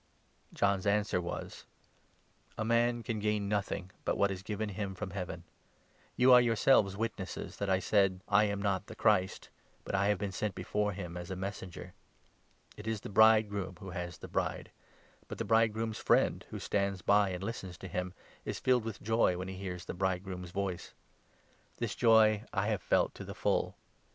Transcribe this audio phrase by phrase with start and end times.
[0.51, 1.59] John's answer was—
[2.55, 5.43] 27 "A man can gain nothing but what is given him from Heaven.
[6.15, 9.49] You are yourselves witnesses that I said' I am 28 not the Christ,'
[9.83, 11.93] but 'I have been sent before him as a Messenger.'
[12.75, 14.71] It is the bridegroom who has the bride;
[15.27, 19.03] but the 29 bridegroom's friend, who stands by and listens to him, is filled with
[19.03, 20.95] joy when he hears the bridegroom's voice.
[21.77, 23.75] This joy I have felt to the full.